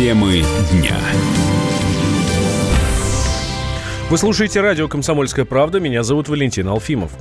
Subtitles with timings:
[0.00, 0.42] Темы
[0.72, 0.98] дня.
[4.10, 5.78] Вы слушаете радио «Комсомольская правда».
[5.78, 7.12] Меня зовут Валентин Алфимов.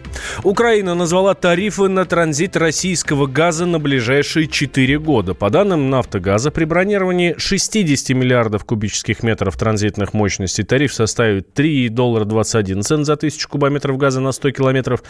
[0.41, 5.35] Украина назвала тарифы на транзит российского газа на ближайшие 4 года.
[5.35, 12.25] По данным «Нафтогаза», при бронировании 60 миллиардов кубических метров транзитных мощностей тариф составит 3 доллара
[12.25, 15.03] 21 цент за тысячу кубометров газа на 100 километров,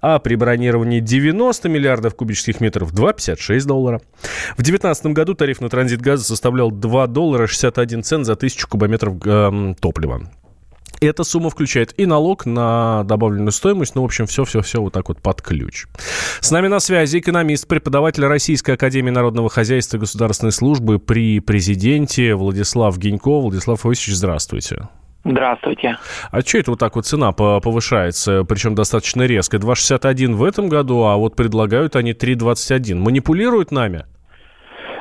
[0.00, 4.00] а при бронировании 90 миллиардов кубических метров 2,56 доллара.
[4.56, 9.16] В 2019 году тариф на транзит газа составлял 2 доллара 61 цент за тысячу кубометров
[9.26, 10.30] э, топлива.
[11.00, 15.20] Эта сумма включает и налог на добавленную стоимость, ну, в общем, все-все-все вот так вот
[15.20, 15.86] под ключ.
[16.40, 22.34] С нами на связи экономист, преподаватель Российской Академии Народного Хозяйства и Государственной Службы при президенте
[22.34, 23.40] Владислав Генько.
[23.40, 24.88] Владислав Иосифович, здравствуйте.
[25.24, 25.98] Здравствуйте.
[26.30, 29.56] А что это вот так вот цена повышается, причем достаточно резко?
[29.56, 32.94] 2,61 в этом году, а вот предлагают они 3,21.
[32.94, 34.04] Манипулируют нами?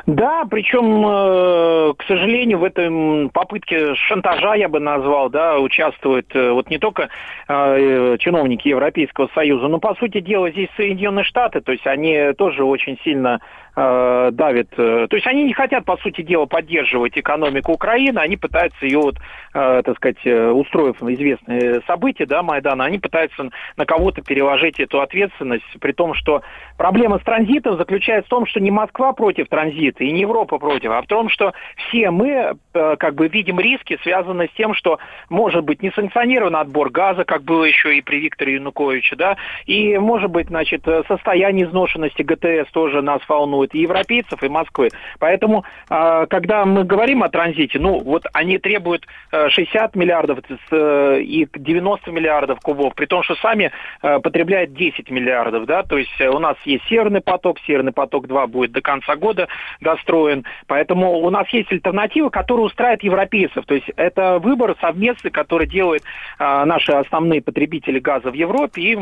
[0.05, 6.51] Да, причем, э, к сожалению, в этом попытке шантажа, я бы назвал, да, участвуют э,
[6.51, 7.09] вот не только
[7.47, 12.63] э, чиновники Европейского Союза, но, по сути дела, здесь Соединенные Штаты, то есть они тоже
[12.63, 13.39] очень сильно
[13.77, 14.69] давит.
[14.77, 18.99] Э, то есть они не хотят, по сути дела, поддерживать экономику Украины, они пытаются ее,
[18.99, 19.17] вот,
[19.51, 25.91] так сказать, устроив известные события, да, Майдана, они пытаются на кого-то переложить эту ответственность, при
[25.91, 26.41] том, что
[26.77, 30.91] проблема с транзитом заключается в том, что не Москва против транзита и не Европа против,
[30.91, 34.99] а в том, что все мы э, как бы видим риски, связанные с тем, что
[35.29, 40.31] может быть несанкционированный отбор газа, как было еще и при Викторе Януковиче, да, и может
[40.31, 44.89] быть, значит, состояние изношенности ГТС тоже нас волнует, и европейцев, и Москвы.
[45.19, 50.39] Поэтому, а, когда мы говорим о транзите, ну, вот они требуют 60 э, миллиардов
[50.71, 55.97] э, и 90 миллиардов кубов, при том, что сами э, потребляют 10 миллиардов, да, то
[55.97, 59.47] есть у нас есть Северный поток, Северный поток-2 будет до конца года
[59.85, 65.67] достроен, поэтому у нас есть альтернатива, которая устраивает европейцев, то есть это выбор совместный, который
[65.67, 66.03] делают
[66.39, 68.97] наши основные потребители газа в Европе и,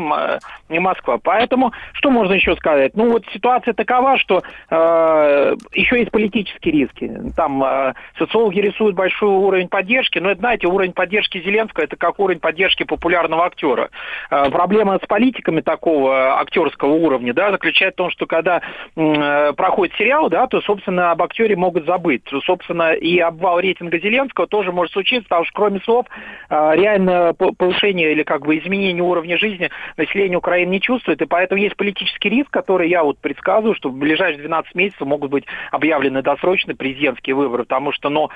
[0.68, 1.18] и Москва.
[1.22, 2.92] Поэтому что можно еще сказать?
[2.94, 7.10] Ну вот ситуация такова, что э, еще есть политические риски.
[7.36, 12.18] Там э, социологи рисуют большой уровень поддержки, но это, знаете, уровень поддержки Зеленского это как
[12.20, 13.90] уровень поддержки популярного актера.
[14.30, 18.60] Э, проблема с политиками такого актерского уровня, да, заключается в том, что когда
[18.96, 22.22] э, проходит сериал, да, то, собственно, об актере могут забыть.
[22.44, 26.06] Собственно, и обвал рейтинга Зеленского тоже может случиться, потому что кроме слов
[26.50, 31.60] э, реально повышение или как бы изменение уровня жизни население Украины не чувствует, и поэтому
[31.60, 36.22] есть политический риск, который я вот предсказываю, что в ближайшие 12 месяцев могут быть объявлены
[36.22, 38.30] досрочные президентские выборы, потому что, ну,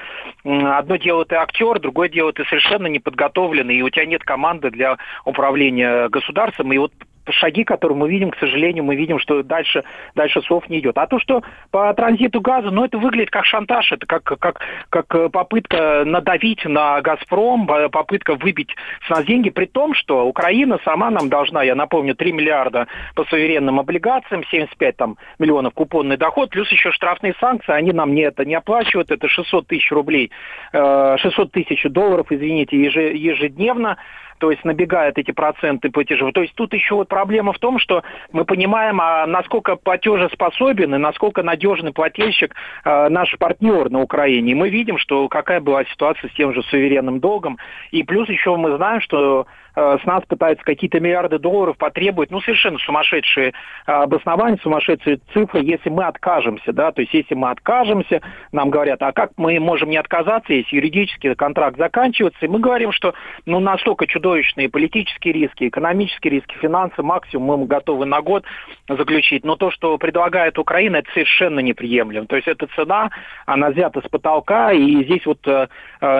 [0.44, 4.96] одно дело ты актер, другое дело ты совершенно неподготовленный, и у тебя нет команды для
[5.24, 6.92] управления государством, и вот
[7.32, 9.84] шаги, которые мы видим, к сожалению, мы видим, что дальше,
[10.14, 10.98] дальше сов не идет.
[10.98, 15.32] А то, что по транзиту газа, ну, это выглядит как шантаж, это как, как, как
[15.32, 18.74] попытка надавить на «Газпром», попытка выбить
[19.06, 23.24] с нас деньги, при том, что Украина сама нам должна, я напомню, 3 миллиарда по
[23.24, 28.44] суверенным облигациям, 75 там, миллионов купонный доход, плюс еще штрафные санкции, они нам не это
[28.44, 30.30] не оплачивают, это 600 тысяч рублей,
[30.72, 33.98] 600 э, тысяч долларов, извините, ежедневно,
[34.38, 36.32] то есть набегают эти проценты платежей.
[36.32, 40.98] То есть тут еще вот проблема в том, что мы понимаем, а насколько платежеспособен и
[40.98, 42.54] насколько надежный плательщик
[42.84, 44.52] э, наш партнер на Украине.
[44.52, 47.58] И мы видим, что какая была ситуация с тем же суверенным долгом.
[47.90, 49.46] И плюс еще мы знаем, что
[49.78, 53.52] с нас пытаются какие-то миллиарды долларов потребовать, ну, совершенно сумасшедшие
[53.86, 59.00] э, обоснования, сумасшедшие цифры, если мы откажемся, да, то есть если мы откажемся, нам говорят,
[59.02, 63.14] а как мы можем не отказаться, если юридический контракт заканчивается, и мы говорим, что,
[63.46, 68.44] ну, настолько чудовищные политические риски, экономические риски, финансы, максимум мы готовы на год
[68.88, 73.10] заключить, но то, что предлагает Украина, это совершенно неприемлемо, то есть эта цена,
[73.46, 75.68] она взята с потолка, и здесь вот э,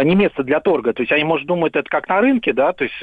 [0.05, 2.85] не место для торга, то есть они, может, думают, это как на рынке, да, то
[2.85, 3.03] есть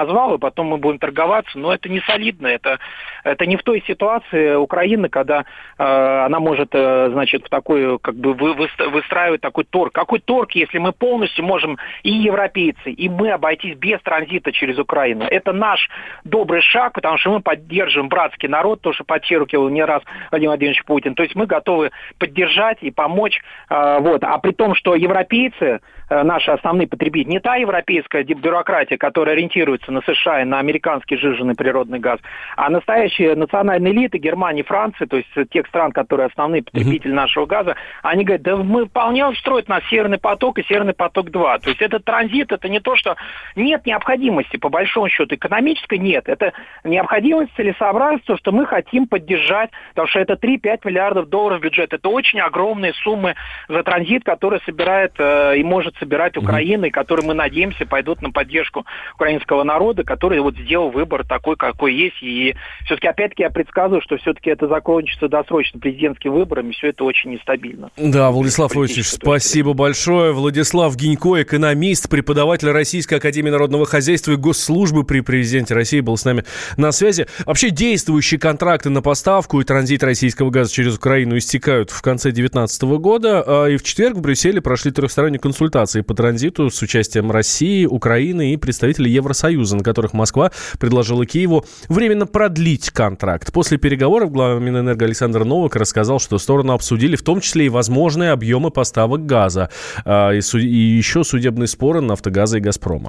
[0.00, 2.78] назвал, и потом мы будем торговаться, но это не солидно, это,
[3.24, 5.44] это не в той ситуации Украины, когда
[5.78, 9.92] э, она может, э, значит, в такой, как бы вы, выстраивать такой торг.
[9.92, 15.24] Какой торг, если мы полностью можем и европейцы, и мы обойтись без транзита через Украину?
[15.24, 15.88] Это наш
[16.24, 20.84] добрый шаг, потому что мы поддерживаем братский народ, то, что подчеркивал не раз Владимир Владимирович
[20.84, 21.14] Путин.
[21.14, 23.40] То есть мы готовы поддержать и помочь,
[23.70, 24.22] э, вот.
[24.24, 25.80] А при том, что европейцы
[26.10, 31.54] наши основные потребители, не та европейская бюрократия, которая ориентируется на США и на американский жиженный
[31.54, 32.20] природный газ,
[32.56, 37.16] а настоящие национальные элиты Германии, Франции, то есть тех стран, которые основные потребители mm-hmm.
[37.16, 41.60] нашего газа, они говорят, да мы вполне устроит нас Северный поток и Северный поток-2.
[41.60, 43.16] То есть этот транзит, это не то, что
[43.54, 46.28] нет необходимости, по большому счету, экономической нет.
[46.28, 46.52] Это
[46.84, 51.92] необходимость целесообразности, что мы хотим поддержать, потому что это 3-5 миллиардов долларов бюджет.
[51.92, 53.34] Это очень огромные суммы
[53.68, 58.30] за транзит, который собирает э, и может собирать Украина, и которые, мы надеемся, пойдут на
[58.30, 62.22] поддержку украинского народа, который вот сделал выбор такой, какой есть.
[62.22, 62.54] И
[62.84, 67.90] все-таки, опять-таки, я предсказываю, что все-таки это закончится досрочно президентскими выборами, все это очень нестабильно.
[67.96, 70.32] Да, Владислав Владимирович, спасибо большое.
[70.32, 76.24] Владислав Гинько, экономист, преподаватель Российской Академии Народного Хозяйства и Госслужбы при президенте России, был с
[76.24, 76.44] нами
[76.76, 77.26] на связи.
[77.44, 82.82] Вообще действующие контракты на поставку и транзит российского газа через Украину истекают в конце 2019
[82.98, 87.86] года, а и в четверг в Брюсселе прошли трехсторонние консультации по транзиту с участием России,
[87.86, 93.52] Украины и представителей Евросоюза, на которых Москва предложила Киеву временно продлить контракт.
[93.52, 98.30] После переговоров глава Минэнерго Александр Новак рассказал, что стороны обсудили в том числе и возможные
[98.30, 99.70] объемы поставок газа
[100.04, 103.08] а, и еще судебные споры «Нафтогаза» и «Газпрома».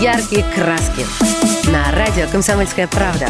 [0.00, 1.04] Яркие краски
[1.70, 3.26] на радио «Комсомольская правда».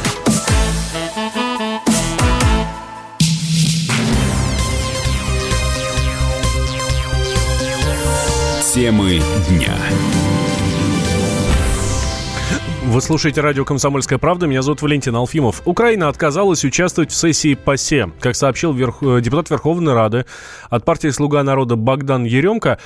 [8.74, 9.74] Темы дня.
[12.88, 14.46] Вы слушаете радио «Комсомольская правда».
[14.46, 15.60] Меня зовут Валентин Алфимов.
[15.66, 18.12] Украина отказалась участвовать в сессии ПАСЕ.
[18.18, 19.02] Как сообщил верх...
[19.02, 20.24] Э, депутат Верховной Рады
[20.70, 22.78] от партии «Слуга народа» Богдан Еремко,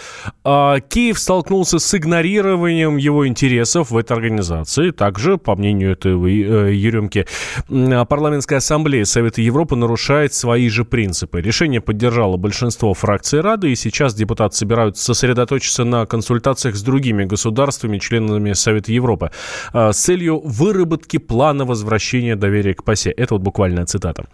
[0.42, 4.90] а, Киев столкнулся с игнорированием его интересов в этой организации.
[4.90, 7.28] Также, по мнению этого э, Еремки,
[7.68, 11.40] парламентская ассамблея Совета Европы нарушает свои же принципы.
[11.40, 17.98] Решение поддержало большинство фракций Рады, и сейчас депутаты собираются сосредоточиться на консультациях с другими государствами,
[17.98, 19.30] членами Совета Европы
[19.72, 23.10] а, с целью выработки плана возвращения доверия к ПАСЕ.
[23.10, 24.26] Это вот буквальная цитата.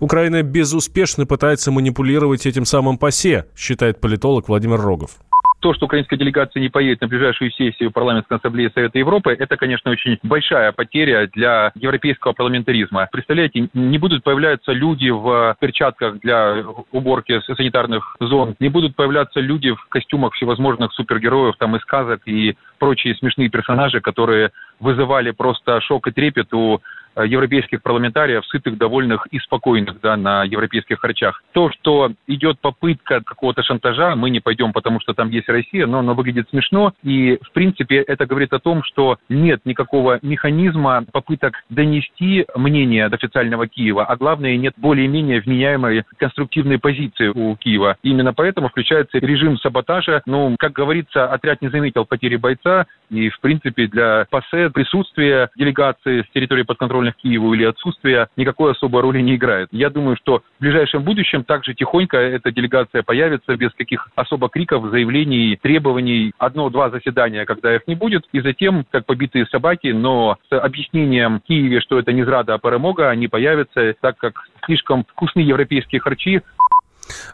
[0.00, 5.18] Украина безуспешно пытается манипулировать этим самым ПАСЕ, считает политолог Владимир Рогов
[5.60, 9.90] то, что украинская делегация не поедет на ближайшую сессию парламентской ассамблеи Совета Европы, это, конечно,
[9.90, 13.08] очень большая потеря для европейского парламентаризма.
[13.10, 19.72] Представляете, не будут появляться люди в перчатках для уборки санитарных зон, не будут появляться люди
[19.72, 24.50] в костюмах всевозможных супергероев там и сказок и прочие смешные персонажи, которые
[24.80, 26.80] вызывали просто шок и трепет у
[27.24, 31.42] европейских парламентариев, сытых, довольных и спокойных да, на европейских харчах.
[31.52, 36.00] То, что идет попытка какого-то шантажа, мы не пойдем, потому что там есть Россия, но
[36.00, 36.92] оно выглядит смешно.
[37.02, 43.16] И, в принципе, это говорит о том, что нет никакого механизма попыток донести мнение до
[43.16, 47.96] официального Киева, а главное, нет более-менее вменяемой конструктивной позиции у Киева.
[48.02, 50.22] Именно поэтому включается режим саботажа.
[50.26, 56.22] Ну, как говорится, отряд не заметил потери бойца, и, в принципе, для ПАСЕ присутствие делегации
[56.22, 59.68] с территории подконтрольной подготовленных к Киеву или отсутствие никакой особой роли не играет.
[59.72, 64.90] Я думаю, что в ближайшем будущем также тихонько эта делегация появится без каких особо криков,
[64.90, 66.32] заявлений, требований.
[66.38, 71.80] Одно-два заседания, когда их не будет, и затем, как побитые собаки, но с объяснением Киеве,
[71.80, 76.42] что это не зрада, а перемога, они появятся, так как слишком вкусные европейские харчи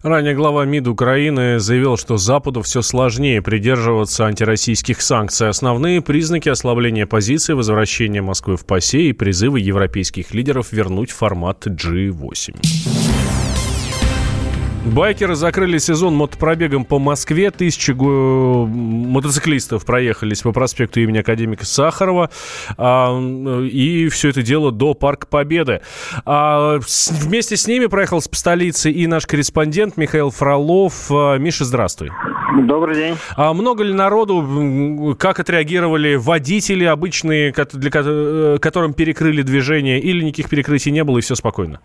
[0.02, 5.48] Ранее глава МИД Украины заявил, что Западу все сложнее придерживаться антироссийских санкций.
[5.48, 13.11] Основные признаки ослабления позиции, возвращения Москвы в ПАСЕ и призывы европейских лидеров вернуть формат G8.
[14.84, 17.52] Байкеры закрыли сезон мотопробегом по Москве.
[17.52, 22.30] Тысячи мотоциклистов проехались по проспекту имени академика Сахарова.
[22.76, 23.16] А,
[23.60, 25.82] и все это дело до Парка Победы.
[26.24, 31.06] А, вместе с ними проехал с столицы и наш корреспондент Михаил Фролов.
[31.10, 32.10] А, Миша, здравствуй.
[32.64, 33.14] Добрый день.
[33.36, 40.48] А много ли народу, как отреагировали водители обычные, для э, которым перекрыли движение, или никаких
[40.50, 41.78] перекрытий не было и все спокойно?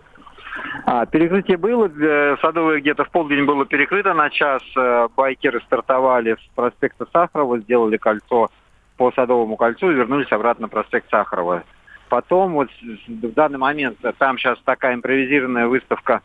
[0.90, 4.64] А, перекрытие было, э, Садовое где-то в полдень было перекрыто на час.
[4.78, 8.50] Э, байкеры стартовали с проспекта Сахарова, сделали кольцо
[8.96, 11.64] по Садовому кольцу и вернулись обратно на проспект Сахарова.
[12.08, 12.70] Потом вот
[13.06, 16.22] в данный момент там сейчас такая импровизированная выставка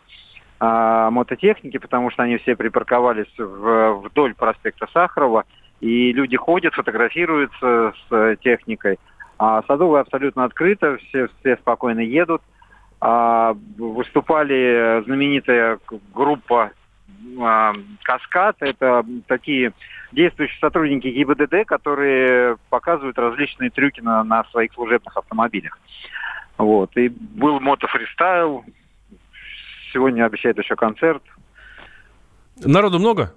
[0.61, 5.43] а, мототехники, потому что они все припарковались в, вдоль проспекта Сахарова,
[5.81, 9.01] и люди ходят, фотографируются с техникой.
[9.41, 12.43] А Садовая абсолютно открыто, все, все спокойно едут.
[13.05, 15.81] А, выступали знаменитая
[16.15, 16.71] группа
[17.11, 17.73] э,
[18.05, 18.57] «Каскад».
[18.61, 19.73] Это такие
[20.13, 25.77] действующие сотрудники ГИБДД, которые показывают различные трюки на, на своих служебных автомобилях.
[26.59, 26.97] Вот.
[26.97, 28.65] И был мотофристайл.
[29.93, 31.25] Сегодня обещает еще концерт.
[32.65, 33.35] Народу много?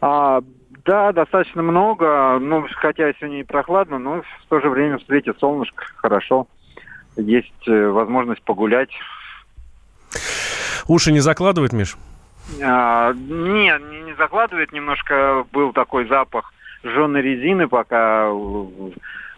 [0.00, 0.40] А,
[0.84, 2.38] да, достаточно много.
[2.38, 6.46] Ну, хотя сегодня и прохладно, но в то же время встретит солнышко хорошо.
[7.16, 8.90] Есть э, возможность погулять.
[10.86, 11.96] Уши не закладывает, Миш?
[12.62, 14.72] А, нет, не, не закладывает.
[14.72, 16.52] Немножко был такой запах
[16.84, 18.30] жженой резины, пока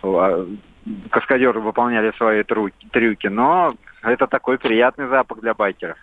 [0.02, 0.47] а,
[1.11, 3.28] каскадеры выполняли свои трюки.
[3.28, 5.97] Но это такой приятный запах для байкеров.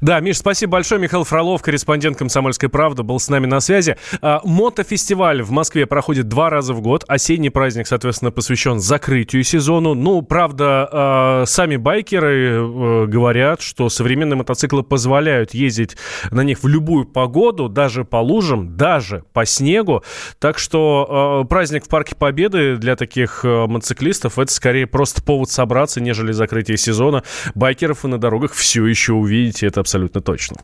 [0.00, 1.00] Да, Миш, спасибо большое.
[1.00, 3.96] Михаил Фролов, корреспондент «Комсомольской правды», был с нами на связи.
[4.20, 7.04] А, мотофестиваль в Москве проходит два раза в год.
[7.08, 9.94] Осенний праздник, соответственно, посвящен закрытию сезону.
[9.94, 15.96] Ну, правда, а, сами байкеры э, говорят, что современные мотоциклы позволяют ездить
[16.30, 20.02] на них в любую погоду, даже по лужам, даже по снегу.
[20.38, 25.50] Так что а, праздник в Парке Победы для таких э, мотоциклистов это скорее просто повод
[25.50, 27.22] собраться, нежели закрытие сезона.
[27.54, 29.66] Байкеров и на дорогах все еще увидите.
[29.66, 30.56] Это абсолютно точно.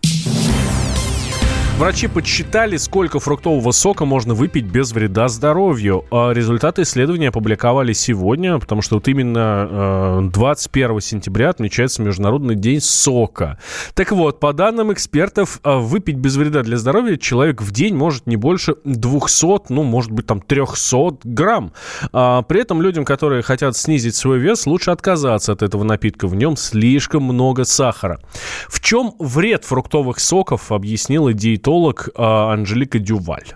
[1.78, 6.06] Врачи подсчитали, сколько фруктового сока можно выпить без вреда здоровью.
[6.10, 12.80] А результаты исследования опубликовали сегодня, потому что вот именно 21 э, сентября отмечается Международный день
[12.80, 13.58] сока.
[13.92, 18.26] Так вот, по данным экспертов, э, выпить без вреда для здоровья человек в день может
[18.26, 21.74] не больше 200, ну, может быть, там 300 грамм.
[22.10, 26.26] А при этом людям, которые хотят снизить свой вес, лучше отказаться от этого напитка.
[26.26, 28.18] В нем слишком много сахара.
[28.66, 33.54] В чем вред фруктовых соков, объяснила диетолог диетолог а, Анжелика Дюваль.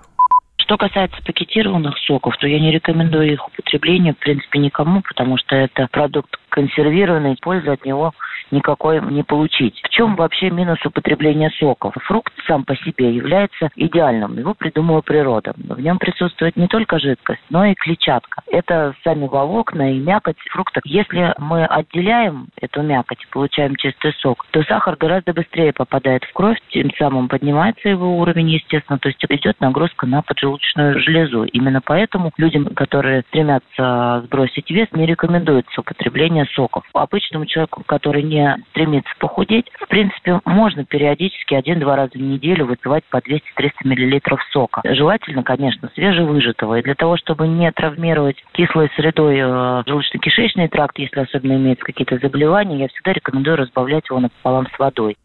[0.56, 5.54] Что касается пакетированных соков, то я не рекомендую их употребление, в принципе, никому, потому что
[5.54, 8.12] это продукт консервированный, пользы от него
[8.50, 9.80] никакой не получить.
[9.82, 11.94] В чем вообще минус употребления соков?
[12.04, 14.38] Фрукт сам по себе является идеальным.
[14.38, 15.52] Его придумала природа.
[15.56, 18.42] В нем присутствует не только жидкость, но и клетчатка.
[18.46, 20.80] Это сами волокна и мякоть фрукта.
[20.84, 26.58] Если мы отделяем эту мякоть получаем чистый сок, то сахар гораздо быстрее попадает в кровь,
[26.70, 31.44] тем самым поднимается его уровень, естественно, то есть идет нагрузка на поджелудочную железу.
[31.44, 36.84] Именно поэтому людям, которые стремятся сбросить вес, не рекомендуется употребление соков.
[36.92, 42.66] Обычному человеку, который не не стремится похудеть, в принципе, можно периодически один-два раза в неделю
[42.66, 43.40] выпивать по 200-300
[43.84, 44.80] миллилитров сока.
[44.84, 46.78] Желательно, конечно, свежевыжатого.
[46.78, 52.18] И для того, чтобы не травмировать кислой средой э, желудочно-кишечный тракт, если особенно имеются какие-то
[52.18, 55.16] заболевания, я всегда рекомендую разбавлять его напополам с водой.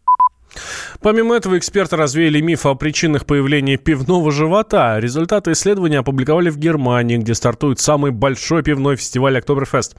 [1.02, 5.00] Помимо этого, эксперты развеяли миф о причинах появления пивного живота.
[5.00, 9.96] Результаты исследования опубликовали в Германии, где стартует самый большой пивной фестиваль Октоберфест.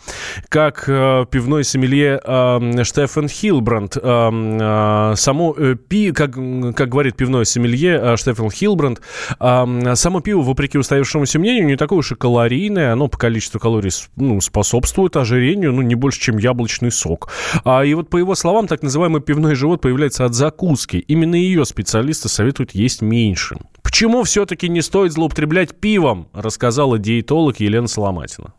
[0.49, 7.17] Как э, пивной сомелье э, Штефан Хилбранд, э, э, само э, пи, как, как говорит
[7.17, 9.01] пивной сомелье э, Штефан Хилбранд,
[9.39, 12.93] э, само пиво, вопреки устоявшемуся мнению, не такое уж и калорийное.
[12.93, 17.31] Оно по количеству калорий ну, способствует ожирению, ну, не больше, чем яблочный сок.
[17.65, 20.97] А, и вот по его словам, так называемый пивной живот появляется от закуски.
[20.97, 23.57] Именно ее специалисты советуют есть меньше.
[23.83, 28.53] Почему все-таки не стоит злоупотреблять пивом, рассказала диетолог Елена Соломатина.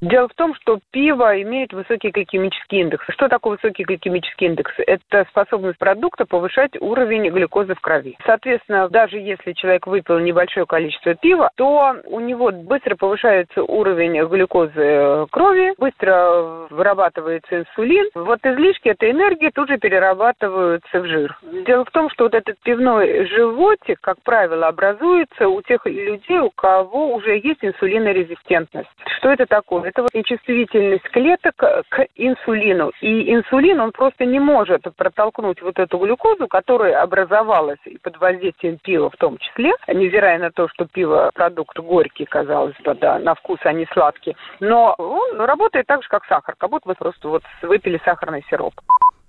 [0.00, 3.04] Дело в том, что пиво имеет высокий гликемический индекс.
[3.10, 4.72] Что такое высокий гликемический индекс?
[4.86, 8.16] Это способность продукта повышать уровень глюкозы в крови.
[8.24, 15.26] Соответственно, даже если человек выпил небольшое количество пива, то у него быстро повышается уровень глюкозы
[15.30, 18.08] крови, быстро вырабатывается инсулин.
[18.14, 21.38] Вот излишки этой энергии тут же перерабатываются в жир.
[21.66, 26.50] Дело в том, что вот этот пивной животик, как правило, образуется у тех людей, у
[26.50, 28.88] кого уже есть инсулинорезистентность.
[29.18, 29.89] Что это такое?
[29.90, 32.92] Это вот нечувствительность клеток к инсулину.
[33.00, 38.78] И инсулин, он просто не может протолкнуть вот эту глюкозу, которая образовалась и под воздействием
[38.78, 43.34] пива в том числе, невзирая на то, что пиво продукт горький, казалось бы, да, на
[43.34, 44.36] вкус они сладкие.
[44.60, 48.74] Но он работает так же, как сахар, как будто вы просто вот выпили сахарный сироп.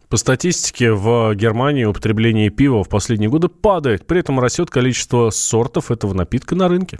[0.10, 4.06] По статистике, в Германии употребление пива в последние годы падает.
[4.06, 7.00] При этом растет количество сортов этого напитка на рынке.